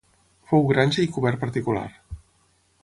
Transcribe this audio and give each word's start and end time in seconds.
Fou 0.51 0.65
granja 0.71 1.03
i 1.05 1.11
cobert 1.17 1.41
particular. 1.45 1.87